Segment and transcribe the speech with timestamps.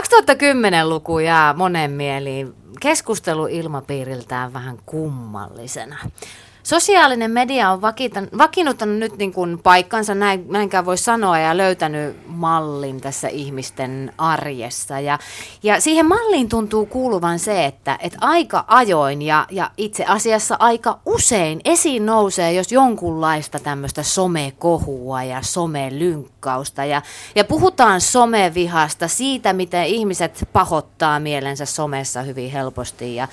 [0.00, 5.96] 2010-luku jää monen mieliin keskusteluilmapiiriltään vähän kummallisena.
[6.62, 7.82] Sosiaalinen media on
[8.38, 15.00] vakiinnuttanut nyt niin kuin paikkansa, näin, näinkään voi sanoa, ja löytänyt mallin tässä ihmisten arjessa.
[15.00, 15.18] Ja,
[15.62, 20.98] ja siihen malliin tuntuu kuuluvan se, että, että aika ajoin ja, ja itse asiassa aika
[21.06, 26.84] usein esiin nousee, jos jonkunlaista tämmöistä somekohua ja somelynkkausta.
[26.84, 27.02] Ja,
[27.34, 33.14] ja puhutaan somevihasta, siitä, miten ihmiset pahoittaa mielensä somessa hyvin helposti.
[33.14, 33.28] Ja,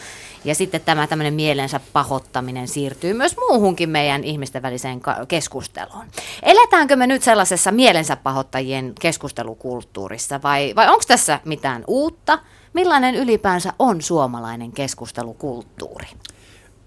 [0.45, 6.05] ja sitten tämä tämmöinen mielensä pahoittaminen siirtyy myös muuhunkin meidän ihmisten väliseen keskusteluun.
[6.43, 12.39] Eletäänkö me nyt sellaisessa mielensä pahoittajien keskustelukulttuurissa vai, vai onko tässä mitään uutta?
[12.73, 16.07] Millainen ylipäänsä on suomalainen keskustelukulttuuri?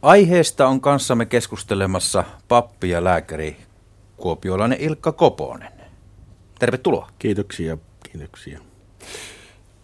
[0.03, 3.57] Aiheesta on kanssamme keskustelemassa pappi ja lääkäri
[4.17, 5.73] kuopiolainen Ilkka Koponen.
[6.59, 7.09] Tervetuloa.
[7.19, 7.79] Kiitoksia,
[8.13, 8.61] kiitoksia.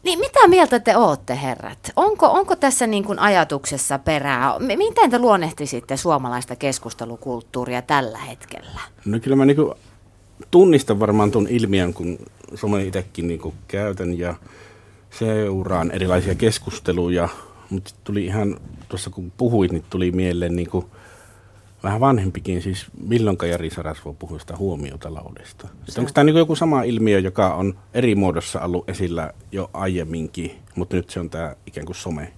[0.06, 1.92] Niin mitä mieltä te olette, herrat?
[1.96, 4.58] Onko, onko tässä niin kuin ajatuksessa perää?
[4.58, 8.80] Miten te luonnehtisitte suomalaista keskustelukulttuuria tällä hetkellä?
[9.04, 9.74] No kyllä mä niin kuin
[10.50, 12.18] tunnistan varmaan tuon ilmiön, kun
[12.54, 14.34] some itsekin niin käytän ja
[15.10, 17.28] seuraan erilaisia keskusteluja,
[17.70, 18.56] mutta tuli ihan,
[18.88, 20.86] tuossa kun puhuit, niin tuli mieleen niin kuin
[21.82, 25.68] vähän vanhempikin, siis milloin Jari Sarasvo puhui sitä huomiotaloudesta.
[25.98, 30.96] Onko tämä niin joku sama ilmiö, joka on eri muodossa ollut esillä jo aiemminkin, mutta
[30.96, 32.32] nyt se on tämä ikään kuin some.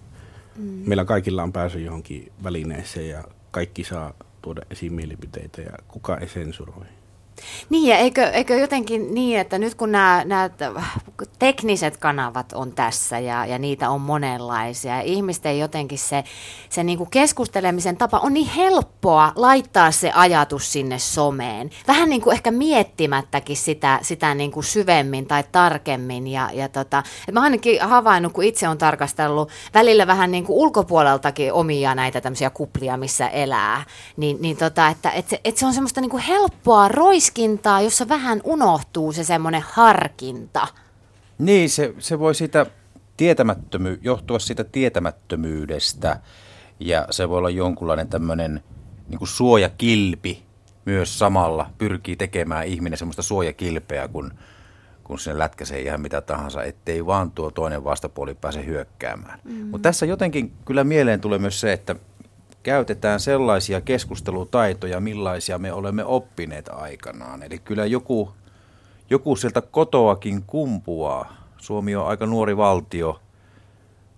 [0.56, 0.64] Mm.
[0.64, 6.28] Meillä kaikilla on pääsy johonkin välineeseen ja kaikki saa tuoda esiin mielipiteitä ja kuka ei
[6.28, 6.86] sensuroi.
[7.70, 10.50] Niin, ja eikö, eikö jotenkin niin, että nyt kun nämä, nämä
[11.38, 16.24] tekniset kanavat on tässä ja, ja niitä on monenlaisia, ja ihmisten jotenkin se,
[16.68, 21.70] se niin kuin keskustelemisen tapa on niin helppoa laittaa se ajatus sinne someen.
[21.88, 26.26] Vähän niin kuin ehkä miettimättäkin sitä, sitä niin kuin syvemmin tai tarkemmin.
[26.26, 30.56] Ja, ja tota, että mä ainakin havainnut, kun itse on tarkastellut välillä vähän niin kuin
[30.56, 33.84] ulkopuoleltakin omia näitä tämmöisiä kuplia, missä elää,
[34.16, 38.08] niin, niin tota, että, että, että se on semmoista niin kuin helppoa rois roiskintaa, jossa
[38.08, 40.66] vähän unohtuu se semmoinen harkinta.
[41.38, 42.66] Niin, se, se voi siitä
[43.16, 46.20] tietämättömy- johtua siitä tietämättömyydestä
[46.80, 48.62] ja se voi olla jonkunlainen tämmöinen
[49.08, 50.42] niin kuin suojakilpi
[50.84, 51.70] myös samalla.
[51.78, 54.32] Pyrkii tekemään ihminen semmoista suojakilpeä, kun,
[55.04, 59.40] kun sinne lätkäsee ihan mitä tahansa, ettei vaan tuo toinen vastapuoli pääse hyökkäämään.
[59.44, 59.66] Mm.
[59.66, 61.96] Mutta tässä jotenkin kyllä mieleen tulee myös se, että
[62.68, 67.42] käytetään sellaisia keskustelutaitoja, millaisia me olemme oppineet aikanaan.
[67.42, 68.32] Eli kyllä joku,
[69.10, 71.32] joku sieltä kotoakin kumpuaa.
[71.56, 73.20] Suomi on aika nuori valtio,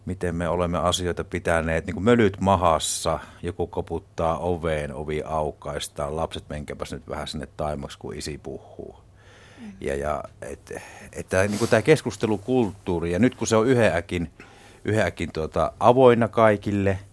[0.06, 6.44] miten me olemme asioita pitäneet, niin kuin mölyt mahassa, joku koputtaa oveen, ovi aukaistaan, lapset
[6.48, 8.96] menkäpäs nyt vähän sinne taimaksi, kun isi puhuu.
[9.60, 9.72] Mm.
[9.80, 10.80] Ja, ja että
[11.12, 14.30] et, niin kuin tämä keskustelukulttuuri, ja nyt kun se on yhäkin,
[14.84, 16.98] yhäkin tuota, avoinna kaikille–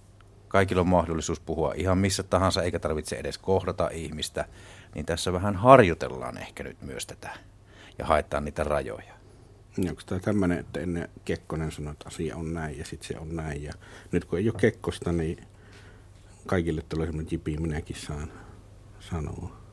[0.48, 4.46] kaikilla on mahdollisuus puhua ihan missä tahansa, eikä tarvitse edes kohdata ihmistä,
[4.96, 7.30] niin tässä vähän harjoitellaan ehkä nyt myös tätä
[7.98, 9.14] ja haetaan niitä rajoja.
[9.78, 13.20] Niin onko tämä tämmöinen, että ennen Kekkonen sanoi, että asia on näin ja sitten se
[13.20, 13.64] on näin.
[13.64, 13.74] Ja
[14.12, 15.44] nyt kun ei ole Kekkosta, niin
[16.46, 18.32] kaikille tulee semmoinen jipi, minäkin saan
[19.00, 19.67] sanoa.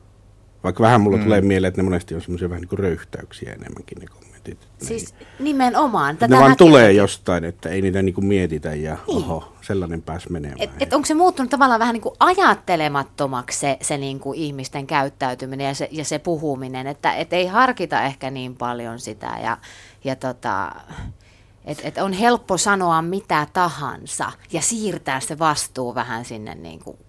[0.65, 1.23] Vaikka vähän mulla mm.
[1.23, 4.67] tulee mieleen, että ne monesti on semmoisia vähän niin kuin röyhtäyksiä enemmänkin ne kommentit.
[4.77, 5.27] Siis niin.
[5.39, 6.17] nimenomaan.
[6.17, 9.17] Tätä ne vaan tulee jostain, että ei niitä niinku mietitä ja niin.
[9.17, 10.61] oho, sellainen pääs menemään.
[10.61, 15.73] Et, et onko se muuttunut tavallaan vähän niinku ajattelemattomaksi se, se niinku ihmisten käyttäytyminen ja
[15.73, 19.57] se, ja se puhuminen, että et ei harkita ehkä niin paljon sitä ja,
[20.03, 20.71] ja tota,
[21.65, 27.04] että et on helppo sanoa mitä tahansa ja siirtää se vastuu vähän sinne niinku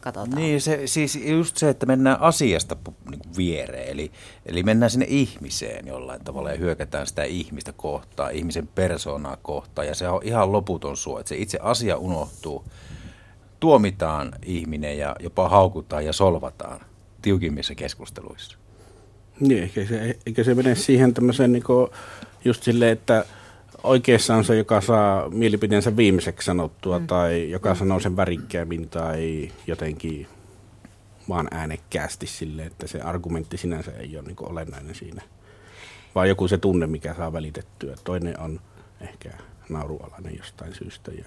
[0.00, 0.30] katsotaan.
[0.30, 2.76] Niin, se, siis just se, että mennään asiasta
[3.10, 4.12] niin kuin viereen, eli,
[4.46, 9.94] eli mennään sinne ihmiseen jollain tavalla ja hyökätään sitä ihmistä kohtaan, ihmisen persoonaa kohtaan, ja
[9.94, 12.64] se on ihan loputon suo, että se itse asia unohtuu,
[13.60, 16.80] tuomitaan ihminen ja jopa haukutaan ja solvataan
[17.22, 18.58] tiukimmissa keskusteluissa.
[19.40, 21.64] Niin, eikä se, eikä se mene siihen tämmöiseen niin
[22.44, 23.24] just silleen, että
[23.82, 27.06] oikeassa on se, joka saa mielipiteensä viimeiseksi sanottua mm.
[27.06, 27.78] tai joka mm.
[27.78, 30.26] sanoo sen värikkäämmin tai jotenkin
[31.28, 35.22] vaan äänekkäästi sille, että se argumentti sinänsä ei ole niin olennainen siinä.
[36.14, 37.94] Vaan joku se tunne, mikä saa välitettyä.
[38.04, 38.60] Toinen on
[39.00, 39.30] ehkä
[39.68, 41.10] naurualainen jostain syystä.
[41.10, 41.24] Ja...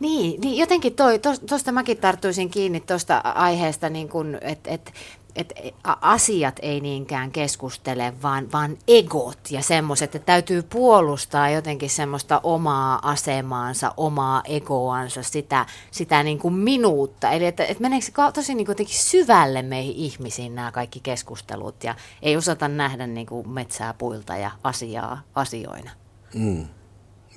[0.00, 4.08] Niin, niin jotenkin tuosta to, mäkin tarttuisin kiinni tuosta aiheesta, niin
[4.40, 4.92] että et,
[5.36, 5.54] että
[6.00, 13.10] asiat ei niinkään keskustele, vaan, vaan egot ja semmoiset, että täytyy puolustaa jotenkin semmoista omaa
[13.10, 17.30] asemaansa, omaa egoansa, sitä, sitä niin kuin minuutta.
[17.30, 21.94] Eli että, että meneekö se tosi niin kuin syvälle meihin ihmisiin nämä kaikki keskustelut ja
[22.22, 25.90] ei osata nähdä niin kuin metsää puilta ja asiaa asioina.
[26.34, 26.66] Mm.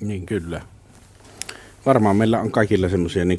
[0.00, 0.60] Niin kyllä.
[1.86, 3.38] Varmaan meillä on kaikilla semmoisia niin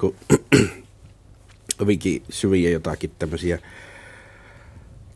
[1.80, 3.60] hyvinkin syviä jotakin tämmöisiä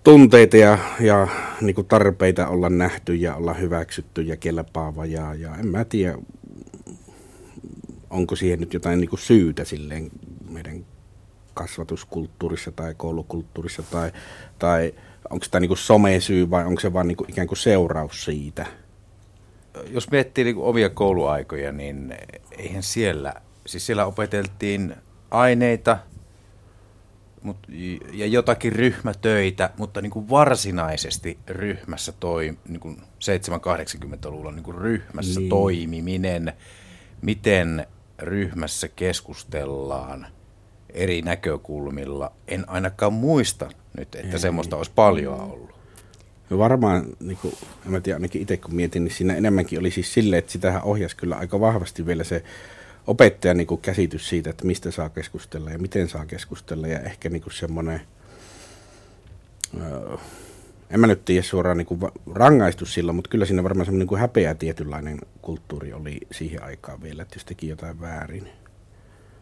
[0.03, 1.27] tunteita ja, ja
[1.61, 5.05] niin kuin tarpeita olla nähty ja olla hyväksytty ja kelpaava.
[5.05, 6.17] Ja, ja en mä tiedä,
[8.09, 10.11] onko siihen nyt jotain niin kuin syytä silleen
[10.49, 10.85] meidän
[11.53, 14.11] kasvatuskulttuurissa tai koulukulttuurissa tai,
[14.59, 14.93] tai
[15.29, 18.65] onko tämä niin somesyy vai onko se vain niin ikään kuin seuraus siitä?
[19.89, 22.15] Jos miettii niin omia kouluaikoja, niin
[22.57, 23.33] eihän siellä,
[23.65, 24.95] siis siellä opeteltiin
[25.31, 25.97] aineita
[27.43, 27.57] mut,
[28.13, 35.39] ja jotakin ryhmätöitä, mutta niin kuin varsinaisesti ryhmässä toi niin kuin 7-80-luvulla niin kuin ryhmässä
[35.39, 35.49] niin.
[35.49, 36.53] toimiminen,
[37.21, 37.87] miten
[38.19, 40.27] ryhmässä keskustellaan
[40.89, 42.31] eri näkökulmilla.
[42.47, 44.39] En ainakaan muista nyt, että Ei.
[44.39, 45.71] semmoista olisi paljon ollut.
[46.49, 47.53] No varmaan, niin kuin,
[47.85, 50.83] en mä tiedä, ainakin itse kun mietin, niin siinä enemmänkin oli siis silleen, että sitähän
[50.83, 52.43] ohjasi kyllä aika vahvasti vielä se
[53.07, 57.29] opettajan niin kuin käsitys siitä, että mistä saa keskustella ja miten saa keskustella ja ehkä
[57.29, 58.01] niin kuin semmoinen,
[59.81, 60.17] öö,
[60.89, 62.01] en mä nyt tiedä suoraan niin kuin
[62.33, 67.01] rangaistus silloin, mutta kyllä siinä varmaan semmoinen niin kuin häpeä tietynlainen kulttuuri oli siihen aikaan
[67.01, 68.60] vielä, että jos teki jotain väärin.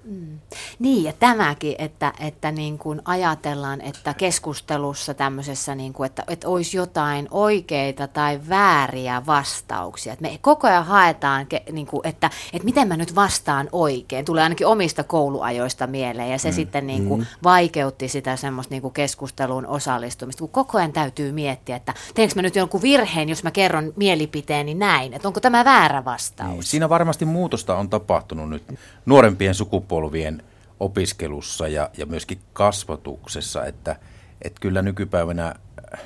[0.03, 0.39] Mm.
[0.79, 6.49] Niin, ja tämäkin, että, että niin kuin ajatellaan, että keskustelussa tämmöisessä, niin kuin, että, että
[6.49, 10.13] olisi jotain oikeita tai vääriä vastauksia.
[10.13, 14.25] Että me koko ajan haetaan, niin kuin, että, että miten mä nyt vastaan oikein.
[14.25, 16.55] Tulee ainakin omista kouluajoista mieleen, ja se mm.
[16.55, 17.25] sitten niin kuin, mm.
[17.43, 22.41] vaikeutti sitä semmoista niin kuin keskusteluun osallistumista, kun koko ajan täytyy miettiä, että teenkö mä
[22.41, 26.49] nyt jonkun virheen, jos mä kerron mielipiteeni näin, että onko tämä väärä vastaus.
[26.49, 28.63] Niin, siinä varmasti muutosta on tapahtunut nyt
[29.05, 30.43] nuorempien sukupuolien sukupolvien
[30.79, 33.95] opiskelussa ja, ja myöskin kasvatuksessa, että,
[34.41, 35.55] että kyllä nykypäivänä
[35.93, 35.99] äh,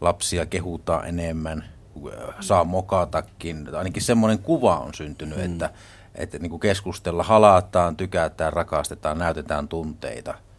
[0.00, 1.64] lapsia kehutaan enemmän,
[2.06, 3.74] äh, saa mokatakin.
[3.74, 5.44] Ainakin semmoinen kuva on syntynyt, mm.
[5.44, 5.70] että,
[6.14, 10.34] että niin kuin keskustella halataan, tykätään, rakastetaan, näytetään tunteita–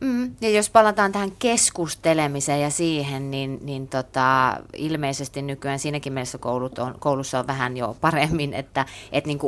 [0.00, 6.38] Mm, ja jos palataan tähän keskustelemiseen ja siihen, niin, niin tota, ilmeisesti nykyään siinäkin mielessä
[6.38, 9.38] koulut on, koulussa on vähän jo paremmin, että et niin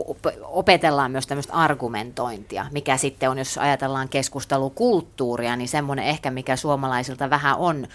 [0.44, 7.30] opetellaan myös tämmöistä argumentointia, mikä sitten on, jos ajatellaan keskustelukulttuuria, niin semmoinen ehkä, mikä suomalaisilta
[7.30, 7.86] vähän on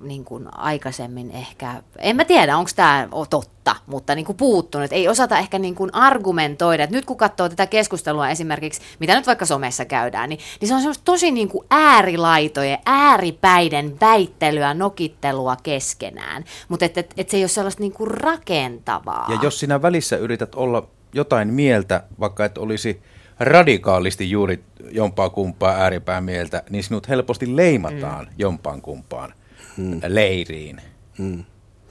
[0.00, 4.92] niin kuin aikaisemmin ehkä, en mä tiedä, onko tämä totta, mutta niin kuin puuttunut.
[4.92, 6.84] Ei osata ehkä niin kuin argumentoida.
[6.84, 10.74] Et nyt kun katsoo tätä keskustelua esimerkiksi, mitä nyt vaikka somessa käydään, niin, niin se
[10.74, 16.44] on semmoista tosi niin kuin äärilaitojen, ääripäiden väittelyä, nokittelua keskenään.
[16.68, 19.26] Mutta et, et, et se ei ole sellaista niin kuin rakentavaa.
[19.28, 23.02] Ja jos sinä välissä yrität olla jotain mieltä, vaikka et olisi
[23.40, 28.32] radikaalisti juuri jompaa kumpaa ääripää mieltä, niin sinut helposti leimataan mm.
[28.38, 29.34] jompaan kumpaan
[29.76, 30.00] mm.
[30.06, 30.80] leiriin.
[31.18, 31.44] Mm.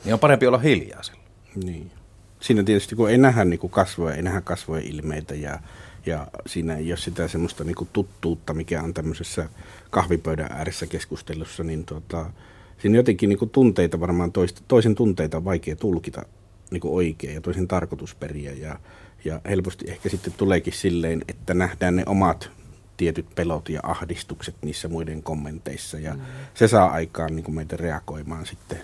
[0.06, 1.26] Niin on parempi olla hiljaa silloin.
[1.56, 1.92] Niin.
[2.40, 5.60] Siinä tietysti, kun ei nähdä niin kuin kasvoja, ei nähdä kasvojen ilmeitä ja,
[6.06, 9.50] ja siinä ei ole sitä semmoista niin kuin tuttuutta, mikä on tämmöisessä
[9.90, 12.32] kahvipöydän ääressä keskustelussa, niin tota,
[12.78, 16.26] siinä jotenkin niin kuin tunteita varmaan toista, toisen tunteita on vaikea tulkita
[16.72, 18.80] niin kuin oikein ja toisen tarkoitusperiä ja,
[19.26, 22.50] ja helposti ehkä sitten tuleekin silleen, että nähdään ne omat
[22.98, 26.00] tietyt pelot ja ahdistukset niissä muiden kommenteissa.
[26.00, 26.22] Ja mm.
[26.54, 28.80] se saa aikaan niin kuin meitä reagoimaan sitten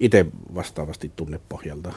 [0.00, 1.92] itse vastaavasti tunnepohjalta.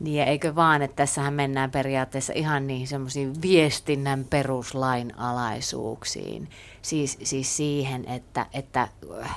[0.00, 6.48] Niin ja eikö vaan, että tässähän mennään periaatteessa ihan niihin semmoisiin viestinnän peruslainalaisuuksiin
[6.88, 8.88] siis, siis siihen, että, että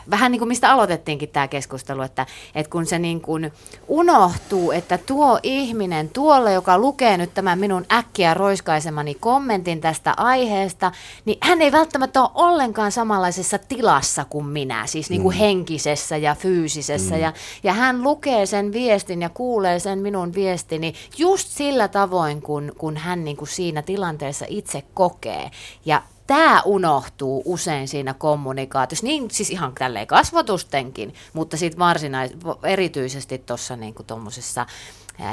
[0.10, 3.52] vähän niin kuin mistä aloitettiinkin tämä keskustelu, että, että kun se niin kuin
[3.88, 10.92] unohtuu, että tuo ihminen tuolle, joka lukee nyt tämän minun äkkiä roiskaisemani kommentin tästä aiheesta,
[11.26, 15.40] niin hän ei välttämättä ole ollenkaan samanlaisessa tilassa kuin minä, siis niin kuin mm.
[15.40, 17.16] henkisessä ja fyysisessä.
[17.16, 17.22] Mm.
[17.22, 17.34] Ja,
[17.64, 22.98] ja hän lukee sen viestin ja kuulee sen minun viestini just sillä tavoin, kun, kun
[22.98, 25.52] hän niin kuin siinä tilanteessa itse kokee.
[25.86, 32.32] Ja tämä unohtuu usein siinä kommunikaatiossa, niin siis ihan tälleen kasvatustenkin, mutta sitten varsinais,
[32.64, 34.66] erityisesti tuossa niinku tuommoisessa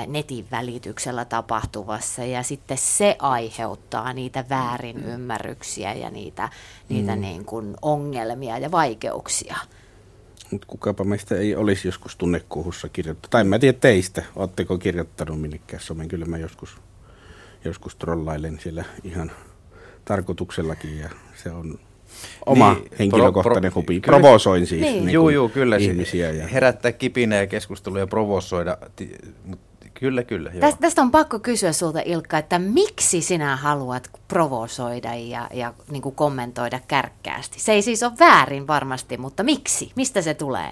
[0.06, 6.48] netin välityksellä tapahtuvassa ja sitten se aiheuttaa niitä väärinymmärryksiä ja niitä,
[6.88, 7.20] niitä mm.
[7.20, 9.56] niin kuin ongelmia ja vaikeuksia.
[10.50, 13.30] Mutta kukapa meistä ei olisi joskus tunnekuuhussa kirjoittanut.
[13.30, 16.08] Tai en mä tiedä teistä, oletteko kirjoittanut minnekään somen.
[16.08, 16.76] Kyllä mä joskus,
[17.64, 19.32] joskus trollailen siellä ihan
[20.04, 21.78] tarkoituksellakin ja se on
[22.46, 24.00] oma niin, henkilökohtainen pro, hubi.
[24.00, 25.04] Provosoin siis niin.
[25.04, 26.30] Niin juu, juu, kyllä ihmisiä.
[26.30, 26.46] Ja...
[26.46, 28.78] Herättää kipinää ja keskustelua ja provosoida.
[30.00, 30.50] Kyllä, kyllä.
[30.50, 30.60] Joo.
[30.60, 36.02] Tästä, tästä on pakko kysyä sulta Ilkka, että miksi sinä haluat provosoida ja, ja niin
[36.02, 37.60] kuin kommentoida kärkkäästi?
[37.60, 39.92] Se ei siis ole väärin varmasti, mutta miksi?
[39.96, 40.70] Mistä se tulee?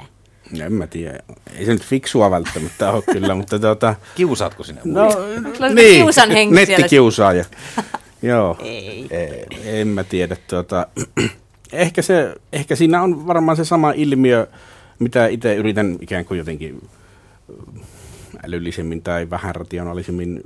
[0.60, 1.18] En mä tiedä.
[1.56, 3.94] Ei se nyt fiksua välttämättä ole kyllä, mutta tuota...
[4.14, 4.80] Kiusaatko sinä?
[4.84, 5.08] No,
[5.52, 6.76] Kyllä niin, kiusan henki siellä.
[6.78, 7.44] nettikiusaaja.
[8.22, 9.06] Joo, Ei.
[9.10, 9.46] ei,
[9.80, 10.36] en mä tiedä.
[10.48, 10.86] Tuota,
[11.72, 14.46] ehkä, se, ehkä siinä on varmaan se sama ilmiö,
[14.98, 16.88] mitä itse yritän ikään kuin jotenkin
[18.44, 20.42] älyllisemmin tai vähän rationaalisemmin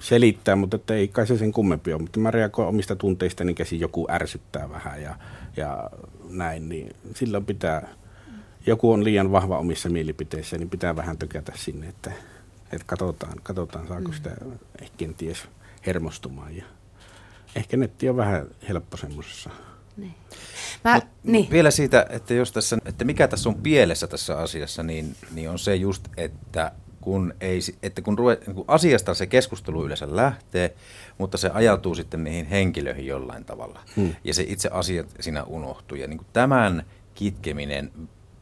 [0.00, 2.02] selittää, mutta että ei kai se sen kummempi ole.
[2.02, 5.16] Mutta mä reagoin omista tunteistani käsin, joku ärsyttää vähän ja,
[5.56, 5.90] ja
[6.30, 7.88] näin, niin silloin pitää,
[8.66, 12.12] joku on liian vahva omissa mielipiteissä, niin pitää vähän tökätä sinne, että,
[12.72, 14.30] että katsotaan, katsotaan saako sitä
[14.82, 15.48] ehkä kenties
[15.86, 16.56] hermostumaan.
[16.56, 16.64] Ja
[17.56, 19.50] ehkä netti on vähän helppo semmoisessa.
[20.84, 21.50] Mä, Mut niin.
[21.50, 25.58] Vielä siitä, että, jos tässä, että mikä tässä on pielessä tässä asiassa, niin, niin on
[25.58, 26.72] se just, että
[27.08, 30.74] kun, ei, että kun, ruve, kun asiasta se keskustelu yleensä lähtee,
[31.18, 33.80] mutta se ajautuu sitten niihin henkilöihin jollain tavalla.
[33.96, 34.14] Hmm.
[34.24, 35.98] Ja se itse asia siinä unohtuu.
[35.98, 36.84] Ja niin kuin tämän
[37.14, 37.92] kitkeminen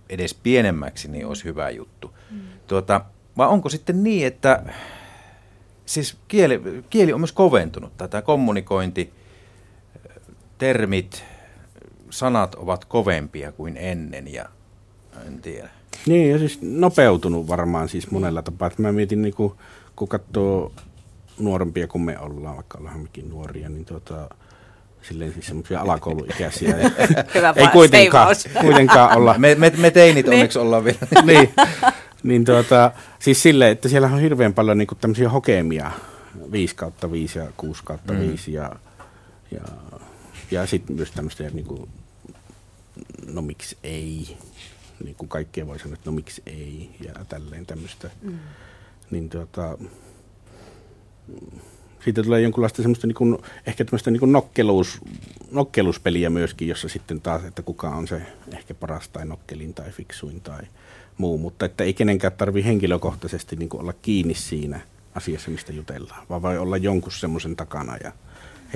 [0.08, 2.14] edes pienemmäksi niin olisi hyvä juttu.
[2.30, 2.40] Hmm.
[2.66, 3.00] Tuota,
[3.36, 4.62] vai onko sitten niin, että
[5.84, 9.12] siis kieli, kieli on myös koventunut, tai tämä kommunikointi,
[10.58, 11.24] termit,
[12.10, 14.48] sanat ovat kovempia kuin ennen ja
[15.26, 15.68] en tiedä.
[16.06, 18.68] Niin, ja siis nopeutunut varmaan siis monella tapaa.
[18.68, 19.52] Että mä mietin, niin kuin,
[19.96, 20.72] kun katsoo
[21.38, 24.28] nuorempia kuin me ollaan, vaikka ollaan mekin nuoria, niin tuota,
[25.02, 26.76] silleen siis semmoisia alakouluikäisiä.
[26.78, 26.90] Ja
[27.34, 29.34] Hyvä ei kuitenkaan, kuitenkaan olla.
[29.38, 30.98] Me, me, me teinit onneksi ollaan vielä.
[31.24, 31.50] niin,
[32.22, 35.90] niin tuota, siis silleen, että siellä on hirveän paljon niin tämmöisiä hokemia,
[36.52, 38.18] 5 kautta 5 ja 6 kautta Mm.
[38.18, 38.72] 5 ja,
[39.50, 39.60] ja,
[40.50, 41.88] ja sitten myös tämmöistä niin kuin,
[43.26, 44.36] no miksi ei,
[45.04, 48.10] niin kuin kaikkea voi sanoa, että no miksi ei ja tälleen tämmöistä.
[48.22, 48.38] Mm.
[49.10, 49.78] Niin tuota,
[52.04, 54.98] siitä tulee jonkunlaista semmoista niin kuin, ehkä tämmöistä niin kuin nokkeluus,
[55.50, 58.22] nokkeluspeliä myöskin, jossa sitten taas, että kuka on se
[58.52, 60.62] ehkä paras tai nokkelin tai fiksuin tai
[61.18, 64.80] muu, mutta että ei kenenkään tarvi henkilökohtaisesti niin kuin olla kiinni siinä
[65.14, 68.12] asiassa, mistä jutellaan, vaan voi olla jonkun semmoisen takana ja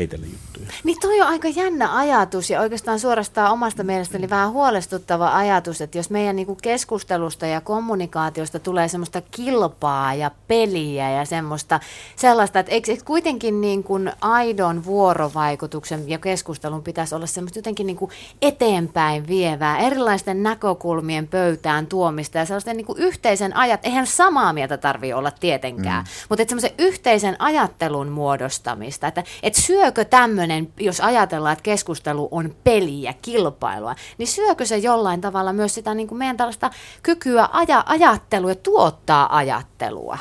[0.00, 0.66] heitellä juttuja.
[0.84, 5.98] Niin toi on aika jännä ajatus ja oikeastaan suorastaan omasta mielestäni vähän huolestuttava ajatus, että
[5.98, 11.80] jos meidän niinku keskustelusta ja kommunikaatiosta tulee semmoista kilpaa ja peliä ja semmoista
[12.16, 17.86] sellaista, että eikö, eikö kuitenkin niin kuin aidon vuorovaikutuksen ja keskustelun pitäisi olla semmoista jotenkin
[17.86, 18.10] niin kuin
[18.42, 24.76] eteenpäin vievää, erilaisten näkökulmien pöytään tuomista ja sellaisten niin kuin yhteisen ajat, eihän samaa mieltä
[24.76, 26.08] tarvitse olla tietenkään, mm.
[26.28, 32.54] mutta että semmoisen yhteisen ajattelun muodostamista, että, että syökö tämmöinen, jos ajatellaan, että keskustelu on
[32.64, 36.70] peliä, kilpailua, niin syökö se jollain tavalla myös sitä niin kuin meidän tällaista
[37.02, 40.18] kykyä aja, ajattelua ja tuottaa ajattelua?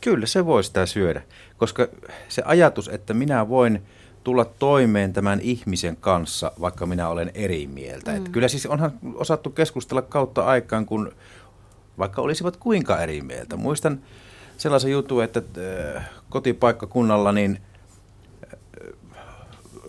[0.00, 1.22] Kyllä se voi sitä syödä,
[1.56, 1.88] koska
[2.28, 3.82] se ajatus, että minä voin
[4.24, 8.10] tulla toimeen tämän ihmisen kanssa, vaikka minä olen eri mieltä.
[8.10, 8.16] Mm.
[8.16, 11.12] Että kyllä siis onhan osattu keskustella kautta aikaan, kun
[11.98, 13.56] vaikka olisivat kuinka eri mieltä.
[13.56, 14.00] Muistan
[14.58, 15.42] sellaisen jutun, että
[15.96, 17.60] äh, kotipaikkakunnalla niin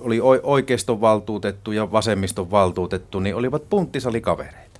[0.03, 4.79] oli oikeiston valtuutettu ja vasemmiston valtuutettu, niin olivat punttisalikavereita.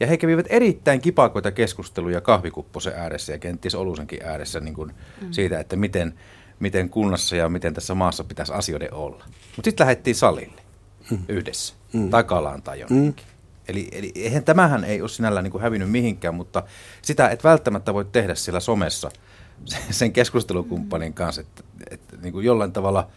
[0.00, 5.32] Ja he kävivät erittäin kipakoita keskusteluja kahvikupposen ääressä ja kenties olusenkin ääressä niin kuin mm.
[5.32, 6.14] siitä, että miten,
[6.60, 9.24] miten kunnassa ja miten tässä maassa pitäisi asioiden olla.
[9.56, 10.62] Mutta sitten lähdettiin salille
[11.10, 11.18] mm.
[11.28, 12.10] yhdessä, mm.
[12.10, 13.24] takalaan tai jonnekin.
[13.26, 13.32] Mm.
[13.68, 16.62] Eli, eli eihän, tämähän ei ole sinällään niin kuin hävinnyt mihinkään, mutta
[17.02, 19.10] sitä et välttämättä voi tehdä siellä somessa
[19.90, 23.08] sen keskustelukumppanin kanssa, että, että niin kuin jollain tavalla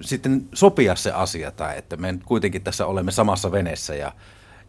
[0.00, 4.12] sitten sopia se asia tai että me kuitenkin tässä olemme samassa veneessä ja,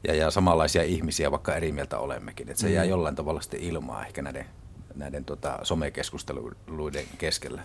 [0.07, 2.50] ja, ja samanlaisia ihmisiä, vaikka eri mieltä olemmekin.
[2.50, 2.73] Että se mm.
[2.73, 4.45] jää jollain tavalla sitten ilmaa ehkä näiden,
[4.95, 7.61] näiden tota, somekeskusteluiden keskellä.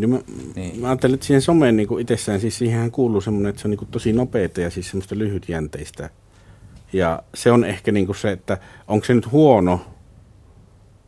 [0.00, 0.18] Ja mä,
[0.54, 0.80] Niin.
[0.80, 3.78] mä ajattelen, että siihen someen niin itsessään, siis siihenhän kuuluu semmoinen, että se on niin
[3.78, 6.10] kuin tosi nopeata ja siis semmoista lyhytjänteistä.
[6.92, 8.58] Ja se on ehkä niin kuin se, että
[8.88, 9.80] onko se nyt huono,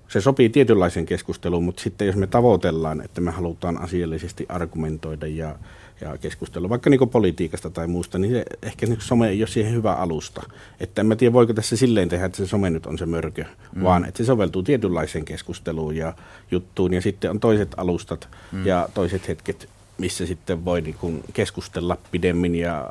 [0.09, 5.57] se sopii tietynlaiseen keskusteluun, mutta sitten jos me tavoitellaan, että me halutaan asiallisesti argumentoida ja,
[6.01, 9.73] ja keskustella vaikka niin politiikasta tai muusta, niin se, ehkä niin some ei ole siihen
[9.73, 10.43] hyvä alusta.
[10.81, 13.45] Että en mä tiedä, voiko tässä silleen tehdä, että se some nyt on se mörkö,
[13.75, 13.83] mm.
[13.83, 16.15] vaan että se soveltuu tietynlaiseen keskusteluun ja
[16.51, 16.95] juttuun.
[16.95, 18.67] Ja sitten on toiset alustat mm.
[18.67, 22.89] ja toiset hetket, missä sitten voi niin kuin keskustella pidemmin ja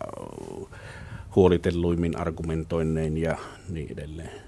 [1.35, 3.37] huolitelluimmin argumentoinnein ja
[3.69, 4.46] niin edelleen.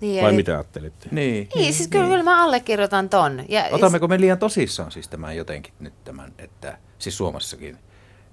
[0.00, 1.08] Niin, Vai eli- mitä ajattelitte?
[1.10, 1.48] Niin.
[1.54, 3.44] Niin, siis kyllä, kyllä mä allekirjoitan ton.
[3.48, 7.78] Ja, Otammeko me liian tosissaan siis tämän jotenkin nyt tämän, että siis Suomessakin,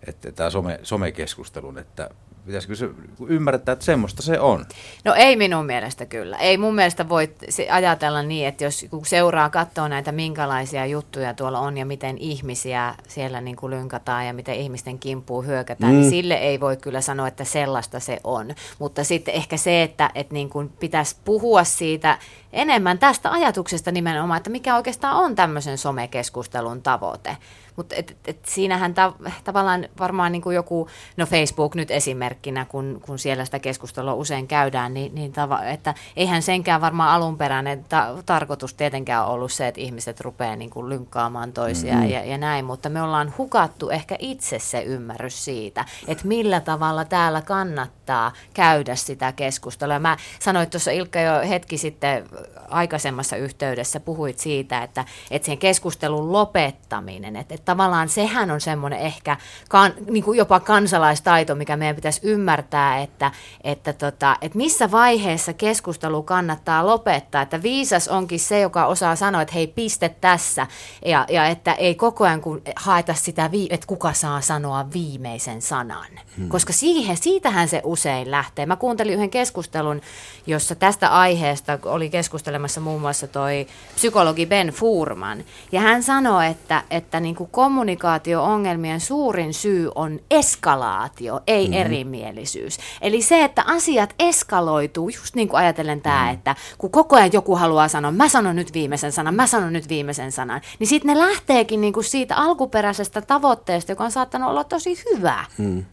[0.08, 2.10] että tämä some, somekeskustelun, että
[2.46, 2.90] Pitäisikö se
[3.28, 4.66] ymmärtää, että semmoista se on?
[5.06, 6.38] No ei minun mielestä kyllä.
[6.38, 7.30] Ei mun mielestä voi
[7.72, 13.42] ajatella niin, että jos seuraa katsoo näitä, minkälaisia juttuja tuolla on ja miten ihmisiä siellä
[13.42, 16.02] niin kuin lynkataan ja miten ihmisten kimppuun hyökätään, niin mm.
[16.02, 18.56] niin sille ei voi kyllä sanoa, että sellaista se on.
[18.80, 22.18] Mutta sitten ehkä se, että, että niin kuin pitäisi puhua siitä
[22.54, 27.38] enemmän tästä ajatuksesta nimenomaan, että mikä oikeastaan on tämmöisen somekeskustelun tavoite.
[27.76, 33.02] Mutta et, et siinähän ta, tavallaan varmaan niin kuin joku, no Facebook nyt esimerkkinä, kun,
[33.06, 38.16] kun siellä sitä keskustelua usein käydään, niin, niin tava, että eihän senkään varmaan alunperäinen ta,
[38.26, 42.14] tarkoitus tietenkään ollut se, että ihmiset rupeaa niin kuin lynkkaamaan toisiaan mm-hmm.
[42.14, 47.06] ja, ja näin, mutta me ollaan hukattu ehkä itse se ymmärrys siitä, että millä tavalla
[47.06, 50.00] täällä kannattaa käydä sitä keskustelua.
[50.00, 52.30] Mä sanoin tuossa Ilkka jo hetki sitten
[52.70, 59.00] aikaisemmassa yhteydessä, puhuit siitä, että, että sen keskustelun lopettaminen, että, että tavallaan sehän on semmoinen
[59.00, 59.38] ehkä
[59.70, 63.32] kan, niin kuin jopa kansalaistaito, mikä meidän pitäisi ymmärtää, että,
[63.64, 67.42] että, tota, että missä vaiheessa keskustelu kannattaa lopettaa.
[67.42, 70.68] Että viisas onkin se, joka osaa sanoa, että hei piste tässä
[71.06, 76.20] ja, ja että ei koko ajan kun haeta sitä, että kuka saa sanoa viimeisen sanan.
[76.38, 76.50] Hmm.
[76.50, 78.66] Koska siihen, siitähän se usein lähtee.
[78.66, 80.02] Mä kuuntelin yhden keskustelun,
[80.48, 85.44] jossa tästä aiheesta oli keskustelemassa muun muassa toi psykologi Ben Furman.
[85.72, 91.82] Ja hän sanoi, että, että niin kuin kommunikaatio-ongelmien suurin syy on eskalaatio, ei mm-hmm.
[91.82, 92.78] erimielisyys.
[93.02, 96.34] Eli se, että asiat eskaloituu, just niin kuin ajatellen tämä, mm-hmm.
[96.34, 99.90] että kun koko ajan joku haluaa sanoa, mä sanon nyt viimeisen sanan, mä sanon nyt
[99.90, 104.64] viimeisen sanan, niin sitten ne lähteekin niin kuin siitä alkuperäisestä tavoitteesta, joka on saattanut olla
[104.64, 105.86] tosi hyvä, mm.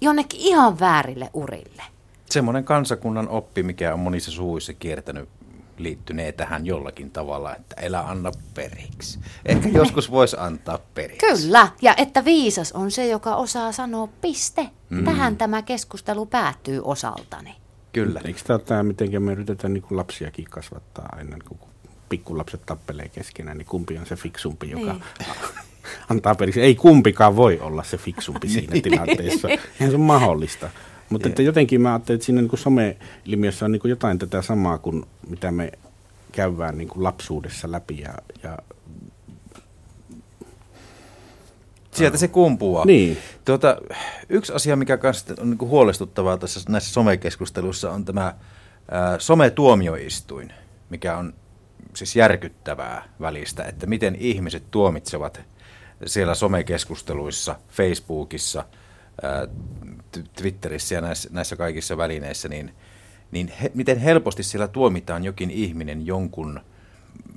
[0.00, 1.82] jonnekin ihan väärille urille.
[2.30, 5.28] Semmoinen kansakunnan oppi, mikä on monissa suvuissa kiertänyt
[5.78, 9.18] liittynee tähän jollakin tavalla, että elä anna periksi.
[9.46, 11.26] Ehkä joskus voisi antaa periksi.
[11.26, 14.68] Kyllä, ja että viisas on se, joka osaa sanoa piste.
[14.90, 15.04] Mm.
[15.04, 17.54] Tähän tämä keskustelu päättyy osaltani.
[17.92, 18.20] Kyllä.
[18.24, 21.60] Eikö tämä, tämä miten me yritetään niin kuin lapsiakin kasvattaa ennen kuin
[22.08, 25.02] pikkulapset tappelee keskenään, niin kumpi on se fiksumpi, joka niin.
[26.10, 26.60] antaa periksi.
[26.60, 29.48] Ei kumpikaan voi olla se fiksumpi siinä tilanteessa.
[29.48, 30.70] Eihän se on mahdollista.
[31.10, 35.04] Mutta että jotenkin mä ajattelin, että siinä niin some-ilmiössä on niin jotain tätä samaa kuin
[35.28, 35.72] mitä me
[36.32, 38.58] käydään niin kuin lapsuudessa läpi ja, ja
[41.96, 42.84] Sieltä se kumpuaa.
[42.84, 43.18] Niin.
[43.44, 43.76] Tuota,
[44.28, 44.98] yksi asia, mikä
[45.40, 48.34] on niin kuin huolestuttavaa tässä näissä somekeskusteluissa, on tämä
[48.90, 50.52] ää, sometuomioistuin,
[50.90, 51.34] mikä on
[51.94, 55.40] siis järkyttävää välistä, että miten ihmiset tuomitsevat
[56.06, 58.64] siellä somekeskusteluissa, Facebookissa,
[59.22, 59.48] ää,
[60.22, 62.74] Twitterissä ja näissä, näissä kaikissa välineissä, niin,
[63.30, 66.60] niin he, miten helposti siellä tuomitaan jokin ihminen jonkun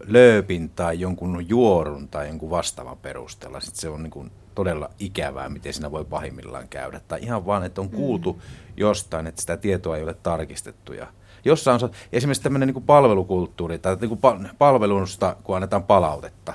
[0.06, 3.60] lööpin tai jonkun juorun tai jonkun vastaavan perusteella.
[3.60, 7.02] Sitten se on niin kuin todella ikävää, miten siinä voi pahimmillaan käydä.
[7.08, 8.40] Tai ihan vaan, että on kuultu mm.
[8.78, 10.94] jostain, että sitä tietoa ei ole tarkistettu.
[10.94, 11.08] Ja
[11.46, 14.22] jossain on esimerkiksi tämmöinen niin kuin palvelukulttuuri tai niin kuin
[14.58, 16.54] palvelusta, kun annetaan palautetta,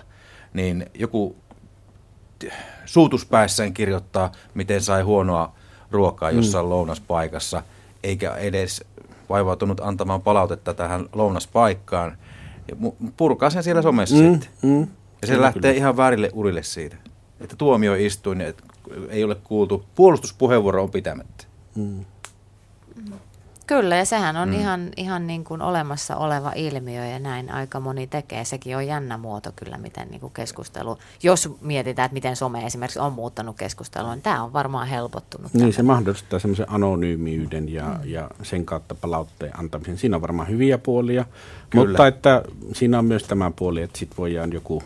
[0.52, 1.36] niin joku
[2.84, 5.54] suutuspäissään kirjoittaa, miten sai huonoa
[5.94, 6.36] ruokaa mm.
[6.36, 6.70] jossain mm.
[6.70, 7.62] lounaspaikassa,
[8.02, 8.84] eikä edes
[9.28, 12.18] vaivautunut antamaan palautetta tähän lounaspaikkaan.
[13.16, 14.50] Purkaa sen siellä somessa mm, sitten.
[14.62, 14.80] Mm.
[14.80, 15.74] Ja se kyllä, lähtee kyllä.
[15.74, 16.96] ihan väärille urille siitä.
[17.40, 18.64] Että tuomioistuin että
[19.08, 21.44] ei ole kuultu, puolustuspuheenvuoro on pitämättä.
[21.74, 22.04] Mm.
[23.66, 24.54] Kyllä, ja sehän on mm.
[24.54, 28.44] ihan, ihan niin kuin olemassa oleva ilmiö, ja näin aika moni tekee.
[28.44, 32.98] Sekin on jännä muoto kyllä, miten niin kuin keskustelu, jos mietitään, että miten some esimerkiksi
[32.98, 35.54] on muuttanut keskustelua, niin tämä on varmaan helpottunut.
[35.54, 38.10] Niin, se mahdollistaa semmoisen anonyymiyden ja, mm.
[38.10, 39.98] ja sen kautta palautteen antamisen.
[39.98, 41.24] Siinä on varmaan hyviä puolia,
[41.70, 41.86] kyllä.
[41.86, 44.82] mutta että siinä on myös tämä puoli, että sitten voidaan joku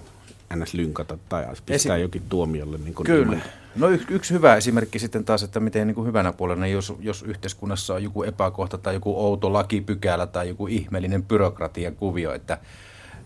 [0.57, 0.75] ns.
[0.75, 2.79] lynkata tai pistää Esi- jokin tuomiolle.
[2.79, 3.23] Niin Kyllä.
[3.23, 3.43] Ilman.
[3.77, 7.23] No y- yksi hyvä esimerkki sitten taas, että miten niin kuin hyvänä puolena, jos, jos
[7.23, 12.59] yhteiskunnassa on joku epäkohta tai joku outo lakipykälä tai joku ihmeellinen byrokratian kuvio, että,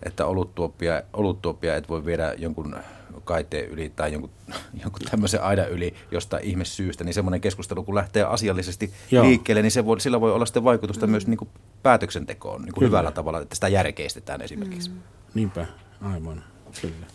[0.03, 2.77] että oluttuoppia, oluttuoppia et voi viedä jonkun
[3.25, 4.31] kaiteen yli tai jonkun,
[4.83, 9.25] jonkun tämmöisen aidan yli jostain ihmessyystä, niin semmoinen keskustelu, kun lähtee asiallisesti Joo.
[9.25, 11.11] liikkeelle, niin se voi, sillä voi olla sitten vaikutusta mm.
[11.11, 11.49] myös niin kuin
[11.83, 14.91] päätöksentekoon niin kuin hyvällä tavalla, että sitä järkeistetään esimerkiksi.
[14.91, 14.97] Mm.
[15.35, 15.67] Niinpä,
[16.01, 16.45] aivan.
[16.81, 17.07] Kyllä.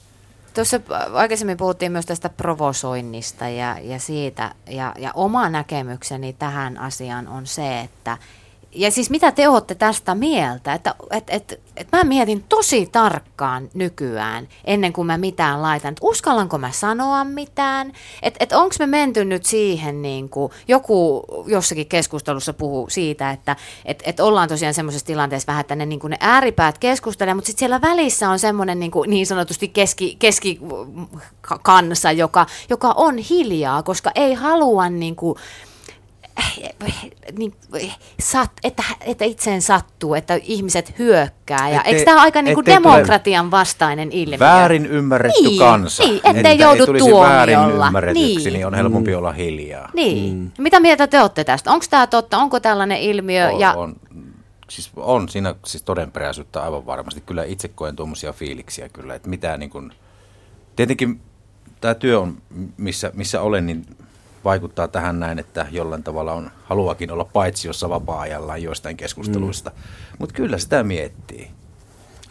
[0.54, 0.80] Tuossa
[1.14, 7.48] aikaisemmin puhuttiin myös tästä provosoinnista ja, ja siitä, ja, ja oma näkemykseni tähän asiaan on
[7.48, 8.18] se, että
[8.76, 10.74] ja siis mitä te olette tästä mieltä?
[10.74, 16.08] Että et, et, et mä mietin tosi tarkkaan nykyään, ennen kuin mä mitään laitan, että
[16.08, 17.92] uskallanko mä sanoa mitään?
[18.22, 23.56] Että et onko me menty nyt siihen, niin kuin joku jossakin keskustelussa puhuu siitä, että
[23.86, 27.48] et, et ollaan tosiaan semmoisessa tilanteessa vähän, että ne, niin kuin ne ääripäät keskustelee, mutta
[27.48, 29.68] sitten siellä välissä on semmoinen niin, niin sanotusti
[30.20, 30.60] keski,
[32.16, 35.38] joka, joka on hiljaa, koska ei halua niin kuin,
[37.38, 37.54] niin,
[38.20, 41.70] sat, että, että itseen sattuu, että ihmiset hyökkää.
[41.70, 44.40] Ja, eikö tämä ole aika niin kuin demokratian vastainen ilmiö?
[44.40, 46.04] Väärin ymmärretty niin, kansa.
[46.04, 47.30] Niin, ettei että joudu ei tuomiolla.
[47.30, 48.54] väärin ymmärretyksi, niin.
[48.54, 49.18] niin on helpompi mm.
[49.18, 49.90] olla hiljaa.
[49.94, 50.36] Niin.
[50.36, 50.52] Mm.
[50.58, 51.72] Mitä mieltä te olette tästä?
[51.72, 52.38] Onko tämä totta?
[52.38, 53.50] Onko tällainen ilmiö?
[53.50, 53.74] On, ja...
[53.74, 53.96] on,
[54.70, 57.22] siis on siinä siis todenperäisyyttä aivan varmasti.
[57.22, 59.92] Kyllä itse koen tuommoisia fiiliksiä kyllä, että mitä niin kuin,
[60.76, 61.22] tietenkin
[61.82, 62.38] tämä työ on,
[62.78, 63.86] missä, missä olen, niin
[64.46, 69.70] vaikuttaa tähän näin, että jollain tavalla on haluakin olla paitsi jossa vapaa-ajallaan joistain keskusteluista.
[69.70, 69.76] Mm.
[70.20, 71.52] Mutta kyllä sitä miettii.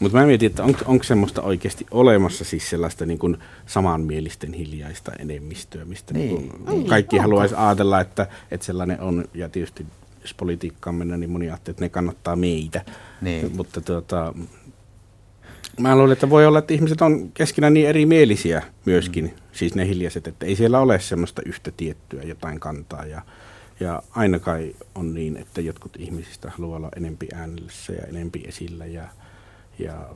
[0.00, 5.12] Mutta mä mietin, että on, onko semmoista oikeasti olemassa siis sellaista niin kuin samanmielisten hiljaista
[5.18, 6.36] enemmistöä, mistä niin.
[6.36, 9.24] Niin niin, kaikki haluaisi ajatella, että, että sellainen on.
[9.34, 9.86] Ja tietysti
[10.22, 12.84] jos politiikkaan mennään, niin moni ajattelee, että ne kannattaa meitä.
[13.20, 13.56] Niin.
[13.56, 14.34] Mutta tuota,
[15.80, 19.30] Mä luulen, että voi olla, että ihmiset on keskenään niin erimielisiä myöskin, mm.
[19.52, 23.06] siis ne hiljaiset, että ei siellä ole semmoista yhtä tiettyä jotain kantaa.
[23.06, 23.22] Ja,
[23.80, 28.86] ja aina kai on niin, että jotkut ihmisistä haluaa olla enempi äänessä ja enempi esillä
[28.86, 29.08] ja,
[29.78, 30.08] ja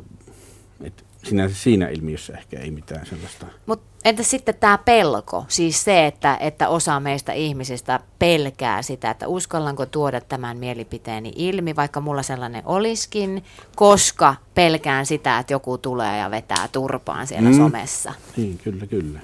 [0.84, 3.46] et sinänsä siinä ilmiössä ehkä ei mitään sellaista.
[3.66, 9.28] Mutta entä sitten tämä pelko, siis se, että, että osa meistä ihmisistä pelkää sitä, että
[9.28, 13.44] uskallanko tuoda tämän mielipiteeni ilmi, vaikka mulla sellainen olisikin,
[13.76, 17.56] koska pelkään sitä, että joku tulee ja vetää turpaan siellä mm.
[17.56, 18.12] somessa.
[18.36, 19.20] Niin, kyllä, kyllä.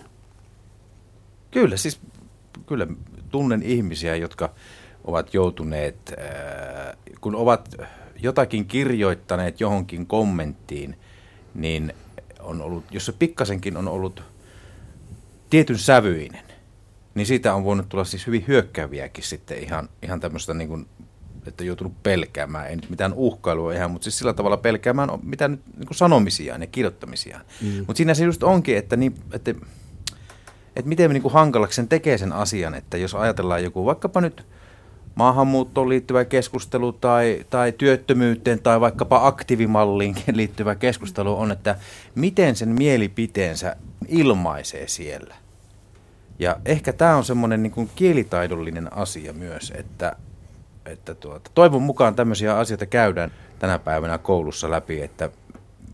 [1.50, 2.00] Kyllä, siis
[2.66, 2.86] kyllä
[3.30, 4.50] tunnen ihmisiä, jotka
[5.04, 7.74] ovat joutuneet, äh, kun ovat
[8.22, 10.98] jotakin kirjoittaneet johonkin kommenttiin,
[11.54, 11.92] niin
[12.40, 14.22] on ollut, jos se pikkasenkin on ollut
[15.56, 16.42] tietyn sävyinen,
[17.14, 20.86] niin siitä on voinut tulla siis hyvin hyökkääviäkin sitten ihan, ihan tämmöistä niin kuin,
[21.46, 25.60] että joutunut pelkäämään, ei nyt mitään uhkailua ihan, mutta siis sillä tavalla pelkäämään mitä nyt
[25.76, 27.44] niin kuin sanomisiaan ja kirjoittamisiaan.
[27.62, 27.84] Mm.
[27.86, 29.50] Mutta siinä se just onkin, että, niin, että,
[30.76, 34.46] että miten niin kuin hankalaksi sen tekee sen asian, että jos ajatellaan joku vaikkapa nyt–
[35.16, 41.76] maahanmuuttoon liittyvä keskustelu tai, tai työttömyyteen tai vaikkapa aktiivimalliin liittyvä keskustelu on, että
[42.14, 43.76] miten sen mielipiteensä
[44.08, 45.34] ilmaisee siellä.
[46.38, 50.16] Ja ehkä tämä on semmoinen niin kielitaidollinen asia myös, että,
[50.86, 55.30] että tuota, toivon mukaan tämmöisiä asioita käydään tänä päivänä koulussa läpi, että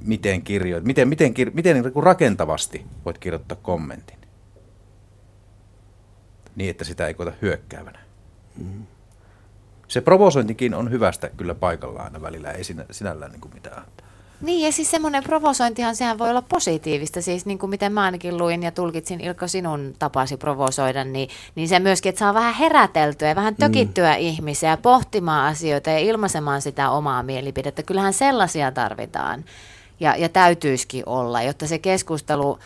[0.05, 4.19] miten, kirjoit, miten, miten, miten niin rakentavasti voit kirjoittaa kommentin.
[6.57, 7.99] Niin, että sitä ei koeta hyökkäävänä.
[8.59, 8.87] Mm
[9.93, 13.83] se provosointikin on hyvästä kyllä paikallaan aina välillä, ei sinä, sinällään niin kuin mitään.
[14.43, 18.39] Niin, ja siis semmoinen provosointihan, sehän voi olla positiivista, siis niin kuin miten mä ainakin
[18.39, 23.29] luin ja tulkitsin Ilkka sinun tapasi provosoida, niin, niin se myöskin, että saa vähän heräteltyä
[23.29, 24.21] ja vähän tökittyä mm.
[24.21, 27.83] ihmisiä pohtimaan asioita ja ilmaisemaan sitä omaa mielipidettä.
[27.83, 29.45] Kyllähän sellaisia tarvitaan
[30.01, 32.59] ja, ja täytyisikin olla, jotta se keskustelu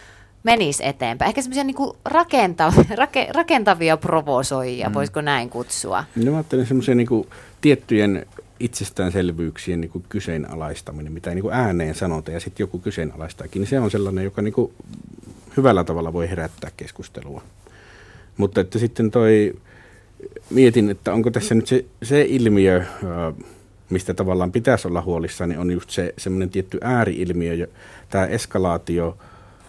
[0.42, 1.28] menisi eteenpäin.
[1.28, 4.94] Ehkä semmoisia niin rakentavia, rake, rakentavia provosoijia, mm.
[4.94, 6.04] voisiko näin kutsua?
[6.16, 7.26] No mä ajattelen semmoisia niin
[7.60, 8.26] tiettyjen
[8.60, 13.80] itsestäänselvyyksien niin kuin kyseenalaistaminen, mitä niin kuin ääneen sanota ja sitten joku kyseenalaistaakin, niin se
[13.80, 14.72] on sellainen, joka niin kuin
[15.56, 17.42] hyvällä tavalla voi herättää keskustelua.
[18.36, 19.54] Mutta että sitten toi,
[20.50, 22.84] mietin, että onko tässä nyt se, se ilmiö,
[23.90, 27.68] mistä tavallaan pitäisi olla huolissaan, niin on just se semmoinen tietty ääriilmiö,
[28.10, 29.18] tämä eskalaatio,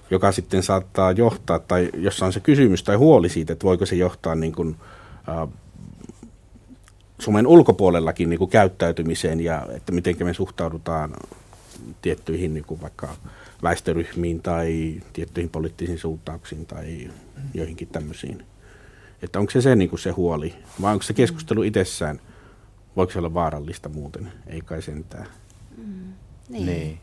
[0.09, 3.95] joka sitten saattaa johtaa, tai jossa on se kysymys tai huoli siitä, että voiko se
[3.95, 4.75] johtaa niin kuin,
[7.19, 11.13] Suomen ulkopuolellakin niin kuin käyttäytymiseen ja että miten me suhtaudutaan
[12.01, 13.15] tiettyihin niin kuin vaikka
[13.63, 17.09] väestöryhmiin tai tiettyihin poliittisiin suuntauksiin tai
[17.53, 18.45] joihinkin tämmöisiin.
[19.21, 22.21] Että onko se se, niin kuin se huoli vai onko se keskustelu itsessään,
[22.95, 24.31] voiko se olla vaarallista muuten?
[24.47, 25.27] Ei kai sentään.
[25.77, 26.13] Mm,
[26.49, 26.65] niin.
[26.65, 26.99] niin.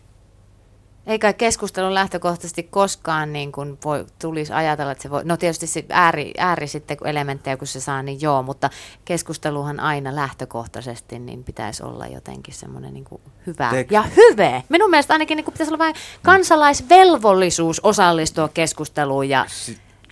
[1.06, 5.84] Eikä keskustelun lähtökohtaisesti koskaan niin kuin voi, tulisi ajatella, että se voi, no tietysti se
[5.88, 8.70] ääri, ääri sitten kun elementtejä kun se saa, niin joo, mutta
[9.04, 14.62] keskusteluhan aina lähtökohtaisesti niin pitäisi olla jotenkin semmoinen niin kuin hyvä Tek- ja hyve.
[14.68, 19.28] Minun mielestä ainakin niin kuin pitäisi olla vähän kansalaisvelvollisuus osallistua keskusteluun.
[19.28, 19.46] Ja...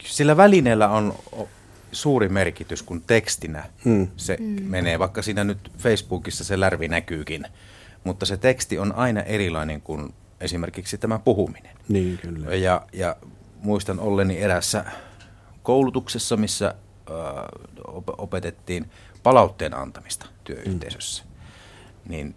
[0.04, 1.14] Sillä välineellä on
[1.92, 4.08] suuri merkitys, kun tekstinä hmm.
[4.16, 4.62] se hmm.
[4.62, 7.46] menee, vaikka siinä nyt Facebookissa se lärvi näkyykin,
[8.04, 11.76] mutta se teksti on aina erilainen kuin esimerkiksi tämä puhuminen.
[11.88, 12.54] Niin, kyllä.
[12.54, 13.16] Ja, ja
[13.62, 14.84] muistan olleni erässä
[15.62, 16.74] koulutuksessa, missä
[17.10, 17.12] ö,
[18.18, 18.90] opetettiin
[19.22, 21.24] palautteen antamista työyhteisössä.
[21.24, 22.10] Mm.
[22.10, 22.34] Niin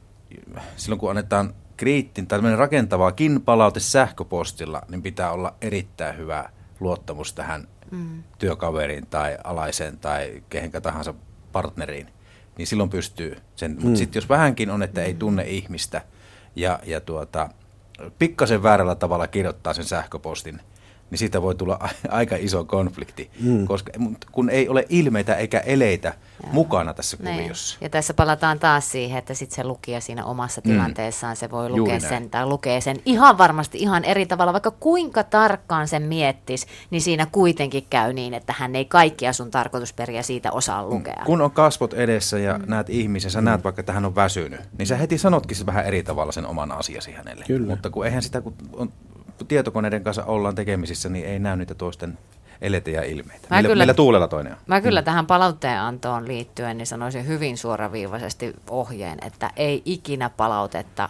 [0.75, 7.67] silloin kun annetaan kriittin tai rakentavaakin palaute sähköpostilla, niin pitää olla erittäin hyvä luottamus tähän
[7.91, 8.23] mm.
[8.37, 11.13] työkaveriin tai alaiseen tai kehenkä tahansa
[11.51, 12.07] partneriin.
[12.57, 13.71] Niin silloin pystyy sen.
[13.71, 13.81] Mm.
[13.83, 16.01] Mutta sitten jos vähänkin on, että ei tunne ihmistä
[16.55, 17.49] ja, ja tuota,
[18.19, 20.61] pikkasen väärällä tavalla kirjoittaa sen sähköpostin,
[21.11, 23.67] niin siitä voi tulla aika iso konflikti, mm.
[23.67, 23.91] koska
[24.31, 26.13] kun ei ole ilmeitä eikä eleitä
[26.43, 26.53] Joo.
[26.53, 27.37] mukana tässä niin.
[27.37, 27.77] kuviossa.
[27.81, 30.71] Ja tässä palataan taas siihen, että sitten se lukija siinä omassa mm.
[30.71, 35.23] tilanteessaan, se voi lukea sen tai lukee sen ihan varmasti ihan eri tavalla, vaikka kuinka
[35.23, 40.51] tarkkaan sen miettis, niin siinä kuitenkin käy niin, että hän ei kaikkia sun tarkoitusperiä siitä
[40.51, 40.89] osaa mm.
[40.89, 41.21] lukea.
[41.25, 42.63] Kun on kasvot edessä ja mm.
[42.67, 43.45] näet ihmisen, sä mm.
[43.45, 46.71] näet vaikka, että hän on väsynyt, niin sä heti sanotkin vähän eri tavalla sen oman
[46.71, 47.45] asiasi hänelle.
[47.47, 47.67] Kyllä.
[47.67, 48.91] Mutta kun eihän sitä, kun on
[49.47, 52.17] tietokoneiden kanssa ollaan tekemisissä, niin ei näy niitä toisten
[52.61, 53.47] eleitä ja ilmeitä.
[53.49, 54.59] Mä millä, kyllä, millä tuulella toinen on?
[54.67, 55.05] Mä kyllä mm.
[55.05, 61.09] tähän palautteenantoon liittyen niin sanoisin hyvin suoraviivaisesti ohjeen, että ei ikinä palautetta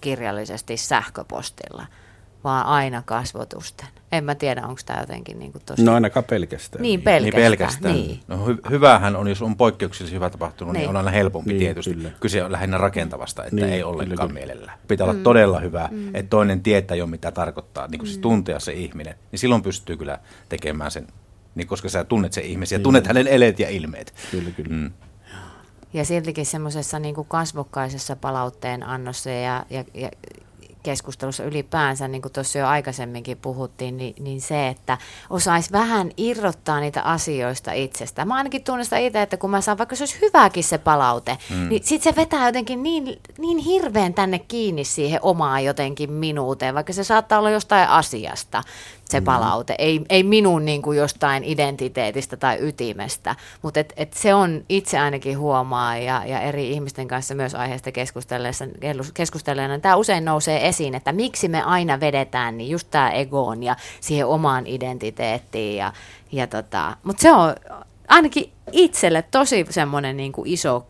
[0.00, 1.86] kirjallisesti sähköpostilla–
[2.44, 3.88] vaan aina kasvotusten.
[4.14, 5.84] En mä tiedä, onko tämä jotenkin niin kuin tosi...
[5.84, 6.82] No ainakaan pelkästään.
[6.82, 7.42] Niin, pelkästään.
[7.42, 7.94] Niin, pelkästään.
[7.94, 8.20] Niin.
[8.28, 11.58] No hy- hyvähän on, jos on poikkeuksellisesti hyvä tapahtunut, niin, niin on aina helpompi niin,
[11.58, 11.94] tietysti.
[11.94, 12.10] Kyllä.
[12.20, 14.40] Kyse on lähinnä rakentavasta, että niin, ei ollenkaan kyllä.
[14.40, 14.72] mielellä.
[14.88, 15.10] Pitää mm.
[15.10, 16.08] olla todella hyvä, mm.
[16.14, 18.10] että toinen tietää jo mitä tarkoittaa, niin kuin mm.
[18.10, 19.14] siis tuntea se ihminen.
[19.32, 21.06] Niin silloin pystyy kyllä tekemään sen,
[21.54, 24.14] niin koska sä tunnet sen ihmisen ja tunnet hänen eleet ja ilmeet.
[24.30, 24.76] Kyllä, kyllä.
[24.76, 24.90] Mm.
[25.94, 30.10] Ja siltikin semmoisessa niin kasvokkaisessa palautteen annossa ja, ja, ja
[30.84, 34.98] keskustelussa ylipäänsä, niin kuin tuossa jo aikaisemminkin puhuttiin, niin, niin se, että
[35.30, 38.24] osaisi vähän irrottaa niitä asioista itsestä.
[38.24, 41.68] Mä ainakin tunnistan itse, että kun mä saan, vaikka se olisi hyväkin se palaute, mm.
[41.68, 46.92] niin sitten se vetää jotenkin niin, niin hirveän tänne kiinni siihen omaan jotenkin minuuteen, vaikka
[46.92, 48.62] se saattaa olla jostain asiasta
[49.14, 49.24] se mm.
[49.24, 49.74] palaute.
[49.78, 54.98] Ei, ei minun niin kuin jostain identiteetistä tai ytimestä, mutta et, et se on itse
[54.98, 57.92] ainakin huomaa ja, ja eri ihmisten kanssa myös aiheesta
[59.14, 59.78] keskustelleena.
[59.78, 64.26] Tämä usein nousee esiin, että miksi me aina vedetään niin just tämä egoon ja siihen
[64.26, 65.76] omaan identiteettiin.
[65.76, 65.92] Ja,
[66.32, 67.54] ja tota, mutta se on
[68.08, 70.86] ainakin itselle tosi semmoinen niin kuin iso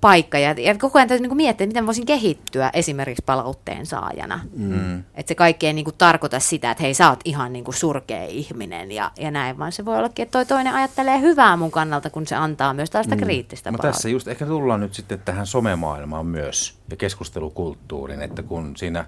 [0.00, 4.40] paikka ja, ja koko ajan täytyy niin miettiä, miten voisin kehittyä esimerkiksi palautteen saajana.
[4.56, 4.98] Mm.
[4.98, 7.74] Että se kaikki ei niin kuin tarkoita sitä, että hei sä oot ihan niin kuin
[7.74, 11.70] surkea ihminen ja, ja näin, vaan se voi ollakin, että toi toinen ajattelee hyvää mun
[11.70, 13.20] kannalta, kun se antaa myös tällaista mm.
[13.20, 18.76] kriittistä no tässä just ehkä tullaan nyt sitten tähän somemaailmaan myös ja keskustelukulttuuriin, että kun
[18.76, 19.04] siinä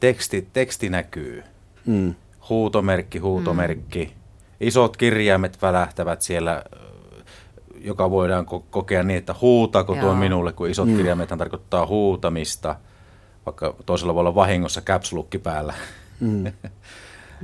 [0.00, 1.44] teksti, teksti näkyy,
[1.86, 2.14] mm.
[2.48, 4.12] huutomerkki, huutomerkki, mm.
[4.60, 6.64] isot kirjaimet välähtävät siellä
[7.84, 10.96] joka voidaan ko- kokea niin, että huutaako tuo minulle, kun isot mm.
[10.96, 12.76] kirjaimethan tarkoittaa huutamista,
[13.46, 15.10] vaikka toisella voi olla vahingossa caps
[15.42, 15.74] päällä.
[16.20, 16.44] Mm.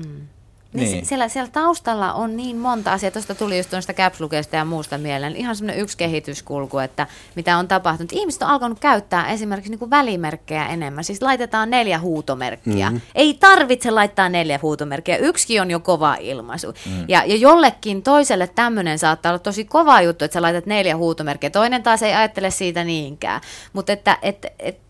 [0.06, 0.28] mm.
[0.72, 1.06] Niin, niin.
[1.06, 5.36] Siellä, siellä taustalla on niin monta asiaa, tuosta tuli just tuosta capslukesta ja muusta mieleen,
[5.36, 8.12] ihan semmoinen yksi kehityskulku, että mitä on tapahtunut.
[8.12, 12.90] Ihmiset on alkanut käyttää esimerkiksi niin kuin välimerkkejä enemmän, siis laitetaan neljä huutomerkkiä.
[12.90, 13.00] Mm-hmm.
[13.14, 16.66] Ei tarvitse laittaa neljä huutomerkkiä, yksikin on jo kova ilmaisu.
[16.86, 17.04] Mm.
[17.08, 21.50] Ja, ja jollekin toiselle tämmöinen saattaa olla tosi kova juttu, että sä laitat neljä huutomerkkiä,
[21.50, 23.40] toinen taas ei ajattele siitä niinkään.
[23.72, 24.89] Mutta että, että, että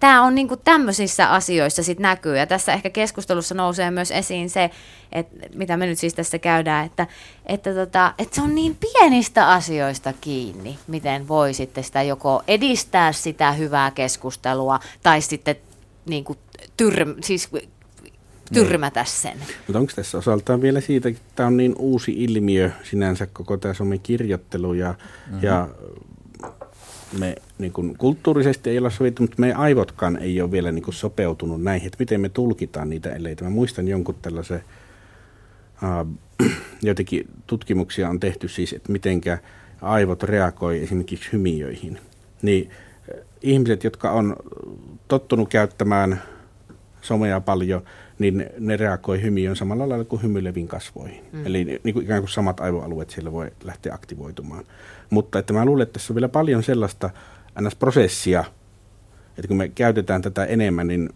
[0.00, 4.70] tämä on niinku tämmöisissä asioissa sit näkyy, ja tässä ehkä keskustelussa nousee myös esiin se,
[5.12, 7.06] että mitä me nyt siis tässä käydään, että,
[7.46, 13.12] että, tota, että se on niin pienistä asioista kiinni, miten voi sitten sitä joko edistää
[13.12, 15.56] sitä hyvää keskustelua, tai sitten
[16.06, 16.36] niinku
[16.76, 17.48] tyrm, siis
[18.54, 19.38] tyrmätä sen.
[19.66, 23.74] Mutta onko tässä osaltaan vielä siitä, että tämä on niin uusi ilmiö sinänsä koko tämä
[24.02, 24.94] kirjoittelu ja,
[25.26, 25.42] mm-hmm.
[25.42, 25.68] ja
[27.18, 30.94] me niin kuin, kulttuurisesti ei olla sovittu, mutta meidän aivotkaan ei ole vielä niin kuin,
[30.94, 33.44] sopeutunut näihin, että miten me tulkitaan niitä eleitä.
[33.44, 34.64] Mä muistan jonkun tällaisen,
[35.84, 36.06] äh,
[36.82, 39.38] jotenkin tutkimuksia on tehty siis, että mitenkä
[39.82, 41.98] aivot reagoi esimerkiksi hymiöihin.
[42.42, 44.36] Niin äh, ihmiset, jotka on
[45.08, 46.22] tottunut käyttämään
[47.02, 47.82] somea paljon,
[48.18, 51.24] niin ne reagoi hymiöön samalla lailla kuin hymyileviin kasvoihin.
[51.32, 51.46] Mm.
[51.46, 54.64] Eli niin kuin ikään kuin samat aivoalueet siellä voi lähteä aktivoitumaan.
[55.10, 57.10] Mutta että mä luulen, että tässä on vielä paljon sellaista
[57.60, 58.44] NS-prosessia,
[59.28, 61.10] että kun me käytetään tätä enemmän, niin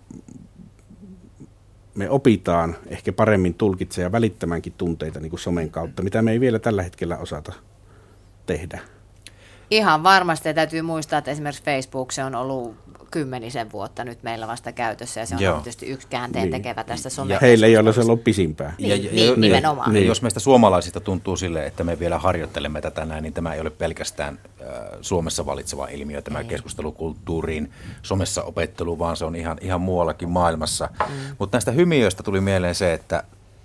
[1.95, 6.41] me opitaan ehkä paremmin tulkitsemaan ja välittämäänkin tunteita niin kuin somen kautta, mitä me ei
[6.41, 7.53] vielä tällä hetkellä osata
[8.47, 8.81] tehdä.
[9.71, 12.77] Ihan varmasti ja täytyy muistaa, että esimerkiksi Facebook se on ollut
[13.11, 15.55] kymmenisen vuotta nyt meillä vasta käytössä ja se on Joo.
[15.55, 16.63] tietysti yksi käänteen niin.
[16.63, 17.39] tekevä tästä some.
[17.41, 18.75] Heille ei ole se ollut pisimpää.
[18.79, 19.93] Niin, ja, ja, niin, ja, nimenomaan.
[19.93, 20.07] Niin.
[20.07, 23.71] Jos meistä suomalaisista tuntuu sille, että me vielä harjoittelemme tätä näin, niin tämä ei ole
[23.71, 24.67] pelkästään äh,
[25.01, 26.45] Suomessa valitseva ilmiö, tämä ei.
[26.45, 27.71] keskustelukulttuuriin,
[28.03, 30.89] somessa opettelu, vaan se on ihan, ihan muuallakin maailmassa.
[31.09, 31.15] Mm.
[31.39, 33.25] Mutta näistä hymiöistä tuli mieleen se, että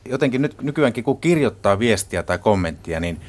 [0.09, 3.21] jotenkin nyt nykyäänkin kun kirjoittaa viestiä tai kommenttia, niin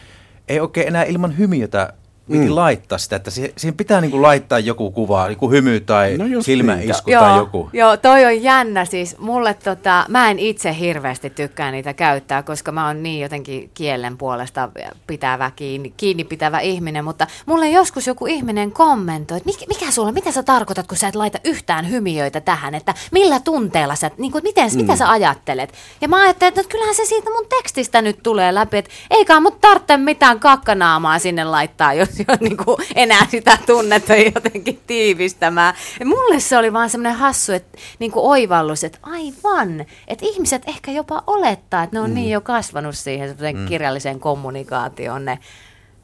[0.49, 1.93] ei oikein enää ilman hymiötä
[2.33, 2.55] piti mm.
[2.55, 6.43] laittaa sitä, että siihen, siihen pitää niin kuin laittaa joku kuva, joku hymy tai no
[6.43, 7.19] silmäisku niin.
[7.19, 7.71] tai joo, joku.
[7.73, 9.19] Joo, toi on jännä siis.
[9.19, 14.19] Mulle tota, mä en itse hirveästi tykkää niitä käyttää, koska mä oon niin jotenkin kielen
[14.19, 14.69] puolesta
[15.07, 20.33] pitävä kiinni, kiinni pitävä ihminen, mutta mulle joskus joku ihminen kommentoi, että mikä sulla, mitä
[20.33, 24.45] sä tarkoitat, kun sä et laita yhtään hymiöitä tähän, että millä tunteella sä, niin kuin,
[24.45, 24.77] miten, mm.
[24.77, 25.73] mitä sä ajattelet?
[26.01, 29.41] Ja mä ajattelin, että no, kyllähän se siitä mun tekstistä nyt tulee läpi, että eikä
[29.41, 35.75] mut tarvitse mitään kakkanaamaa sinne laittaa, jos ole niin kuin enää sitä tunnetta jotenkin tiivistämään.
[36.01, 40.63] Ja mulle se oli vaan semmoinen hassu että, niin kuin oivallus, että aivan, että ihmiset
[40.67, 42.15] ehkä jopa olettaa, että ne on mm.
[42.15, 43.67] niin jo kasvanut siihen mm.
[43.69, 45.39] kirjalliseen kommunikaatioon ne,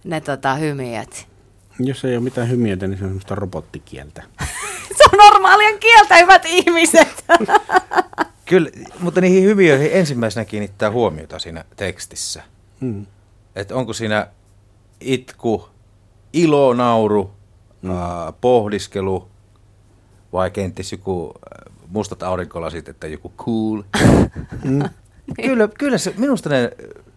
[0.04, 1.26] ne tota, hymiöt.
[1.78, 4.22] Jos ei ole mitään hymiötä, niin se on semmoista robottikieltä.
[4.96, 7.24] se on normaalia kieltä, hyvät ihmiset.
[8.44, 12.42] Kyllä, mutta niihin hymiöihin ensimmäisenä kiinnittää huomiota siinä tekstissä.
[12.80, 13.06] Mm.
[13.56, 14.26] Että onko siinä
[15.00, 15.68] itku,
[16.32, 17.30] ilo, nauru,
[17.82, 17.90] mm.
[17.90, 19.28] äh, pohdiskelu
[20.32, 21.34] vai kenties joku
[21.88, 23.82] mustat aurinkolasit, että joku cool.
[24.64, 24.82] mm.
[25.44, 26.70] kyllä, kyllä se, minusta ne,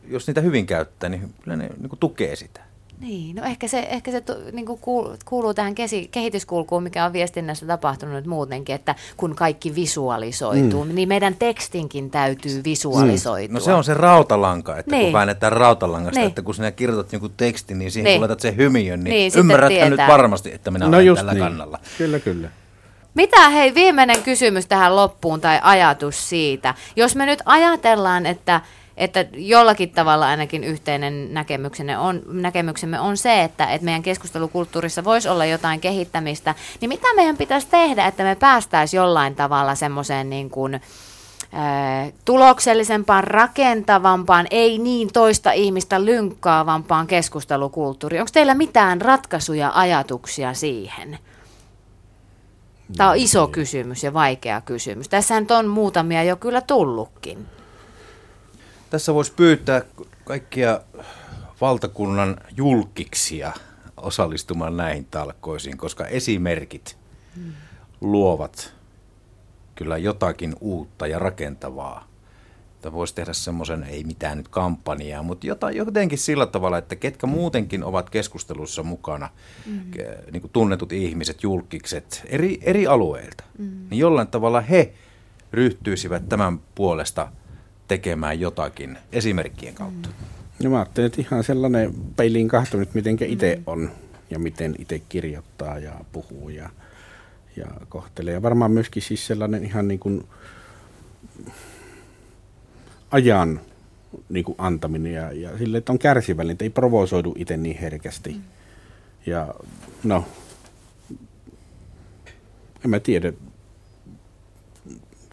[0.07, 2.61] jos niitä hyvin käyttää, niin kyllä ne niin tukee sitä.
[2.99, 4.79] Niin, no ehkä se, ehkä se niin kuin
[5.25, 10.95] kuuluu tähän kesi, kehityskulkuun, mikä on viestinnässä tapahtunut nyt muutenkin, että kun kaikki visualisoituu, mm.
[10.95, 13.47] niin meidän tekstinkin täytyy visualisoitua.
[13.47, 13.53] Mm.
[13.53, 15.05] No se on se rautalanka, että niin.
[15.05, 16.27] kun väännetään rautalangasta, niin.
[16.27, 18.15] että kun sinä kirjoitat jonkun tekstin, niin siihen niin.
[18.15, 21.43] kun laitat sen hymiön, niin, niin ymmärrätkö nyt varmasti, että minä no olen tällä niin.
[21.43, 21.79] kannalla.
[21.97, 22.49] Kyllä, kyllä.
[23.13, 26.73] Mitä hei, viimeinen kysymys tähän loppuun tai ajatus siitä.
[26.95, 28.61] Jos me nyt ajatellaan, että
[28.97, 35.29] että jollakin tavalla ainakin yhteinen näkemyksemme on, näkemyksemme on se, että, että meidän keskustelukulttuurissa voisi
[35.29, 40.49] olla jotain kehittämistä, niin mitä meidän pitäisi tehdä, että me päästäisiin jollain tavalla semmoiseen niin
[40.49, 40.81] kuin,
[42.25, 48.21] tuloksellisempaan, rakentavampaan, ei niin toista ihmistä lynkkaavampaan keskustelukulttuuriin.
[48.21, 51.19] Onko teillä mitään ratkaisuja, ajatuksia siihen?
[52.97, 55.09] Tämä on iso kysymys ja vaikea kysymys.
[55.09, 57.45] Tässä on muutamia jo kyllä tullutkin.
[58.89, 59.81] Tässä voisi pyytää
[60.23, 60.81] kaikkia
[61.61, 63.53] valtakunnan julkiksia
[63.97, 66.97] osallistumaan näihin talkoisiin, koska esimerkit
[67.35, 67.53] hmm.
[68.01, 68.73] luovat
[69.75, 72.07] kyllä jotakin uutta ja rakentavaa.
[72.75, 77.27] Että voisi tehdä semmoisen, ei mitään nyt kampanjaa, mutta jotain, jotenkin sillä tavalla, että ketkä
[77.27, 79.29] muutenkin ovat keskustelussa mukana,
[79.65, 79.81] mm.
[80.31, 83.87] niin kuin tunnetut ihmiset, julkikset eri, eri alueilta, mm.
[83.89, 84.93] niin jollain tavalla he
[85.51, 87.27] ryhtyisivät tämän puolesta–
[87.87, 90.09] tekemään jotakin esimerkkien kautta?
[90.63, 93.91] No mä ajattelin, että ihan sellainen peiliin kahtonut, miten itse on
[94.29, 96.69] ja miten itse kirjoittaa ja puhuu ja,
[97.55, 98.33] ja kohtelee.
[98.33, 100.27] Ja varmaan myöskin siis sellainen ihan niin kuin
[103.11, 103.61] ajan
[104.29, 108.29] niin kuin antaminen ja, ja sille, että on kärsivällinen, että ei provosoidu itse niin herkästi.
[108.29, 108.41] Mm.
[109.25, 109.53] Ja
[110.03, 110.25] no,
[112.85, 113.33] en mä tiedä,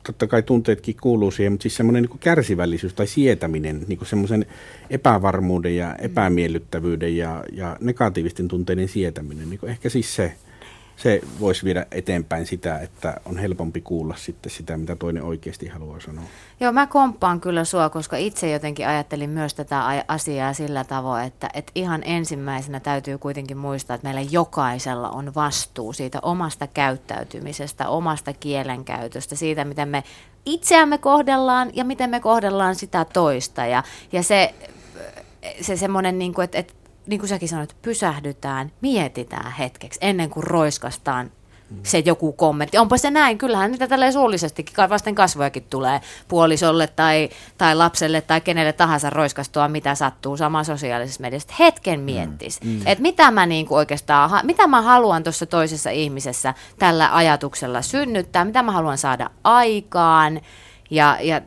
[0.02, 4.46] totta kai tunteetkin kuuluu siihen, mutta siis semmoinen niin kärsivällisyys tai sietäminen, niin semmoisen
[4.90, 10.32] epävarmuuden ja epämiellyttävyyden ja, ja negatiivisten tunteiden sietäminen, niin ehkä siis se,
[10.96, 16.00] se voisi viedä eteenpäin sitä, että on helpompi kuulla sitten sitä, mitä toinen oikeasti haluaa
[16.00, 16.24] sanoa.
[16.61, 21.50] Joo, mä komppaan kyllä sua, koska itse jotenkin ajattelin myös tätä asiaa sillä tavoin, että,
[21.55, 28.33] että ihan ensimmäisenä täytyy kuitenkin muistaa, että meillä jokaisella on vastuu siitä omasta käyttäytymisestä, omasta
[28.33, 30.05] kielenkäytöstä, siitä, miten me
[30.46, 33.66] itseämme kohdellaan ja miten me kohdellaan sitä toista.
[33.66, 34.55] Ja, ja se,
[35.61, 36.74] se semmoinen, niin kuin, että, että
[37.06, 41.30] niin kuin säkin sanoit, pysähdytään, mietitään hetkeksi ennen kuin roiskastaan
[41.82, 42.78] se joku kommentti.
[42.78, 48.40] Onpa se näin, kyllähän niitä tällä suullisestikin vasten kasvojakin tulee puolisolle tai, tai lapselle tai
[48.40, 51.54] kenelle tahansa roiskastua, mitä sattuu sama sosiaalisessa mediassa.
[51.58, 52.70] Hetken mm, miettis, mm.
[52.70, 52.82] mm.
[52.86, 58.62] että mitä mä niinku oikeastaan, mitä mä haluan tuossa toisessa ihmisessä tällä ajatuksella synnyttää, mitä
[58.62, 60.40] mä haluan saada aikaan
[60.90, 61.40] ja, ja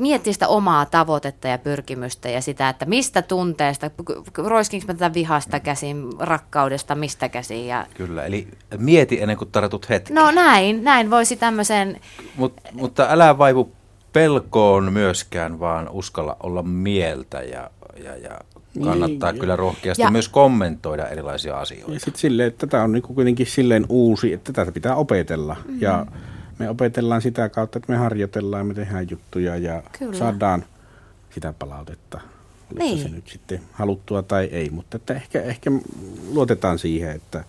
[0.00, 3.90] miettiä sitä omaa tavoitetta ja pyrkimystä ja sitä, että mistä tunteesta,
[4.36, 7.66] roiskinko mä tätä vihasta käsin, rakkaudesta, mistä käsin.
[7.66, 7.86] Ja...
[7.94, 10.12] Kyllä, eli mieti ennen kuin tartut hetki.
[10.12, 12.00] No näin, näin voisi tämmöisen...
[12.36, 13.72] Mut, mutta älä vaivu
[14.12, 17.70] pelkoon myöskään, vaan uskalla olla mieltä ja,
[18.04, 18.38] ja, ja
[18.84, 21.92] kannattaa niin, kyllä rohkeasti ja, myös kommentoida erilaisia asioita.
[21.92, 25.54] Ja sitten silleen, että tätä on niinku kuitenkin silleen uusi, että tätä pitää opetella.
[25.54, 25.80] Mm-hmm.
[25.80, 26.06] Ja
[26.58, 30.18] me opetellaan sitä kautta, että me harjoitellaan, me tehdään juttuja ja Kyllä.
[30.18, 30.64] saadaan
[31.30, 32.20] sitä palautetta.
[32.72, 33.02] Oliko niin.
[33.02, 35.70] se nyt sitten haluttua tai ei, mutta että ehkä, ehkä
[36.28, 37.44] luotetaan siihen, että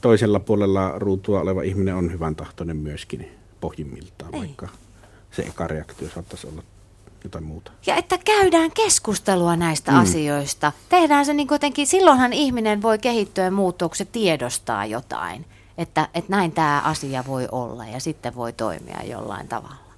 [0.00, 4.40] toisella puolella ruutua oleva ihminen on hyvän tahtoinen myöskin pohjimmiltaan, ei.
[4.40, 4.68] vaikka
[5.30, 6.62] se eka reaktio saattaisi olla
[7.24, 7.72] jotain muuta.
[7.86, 9.98] Ja että käydään keskustelua näistä mm.
[9.98, 10.72] asioista.
[10.88, 15.44] Tehdään se niin jotenkin, silloinhan ihminen voi kehittyä ja muuttua, kun se tiedostaa jotain.
[15.80, 19.89] Että, että näin tämä asia voi olla ja sitten voi toimia jollain tavalla.